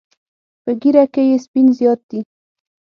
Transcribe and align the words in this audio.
په 0.63 0.71
ږیره 0.81 1.03
کې 1.13 1.21
یې 1.29 1.37
سپین 1.45 1.67
زیات 1.77 1.99
دي. 2.09 2.19